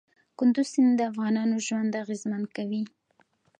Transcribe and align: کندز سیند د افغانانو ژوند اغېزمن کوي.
کندز 0.37 0.67
سیند 0.73 0.93
د 0.97 1.01
افغانانو 1.11 1.55
ژوند 1.67 1.99
اغېزمن 2.03 2.43
کوي. 2.55 2.83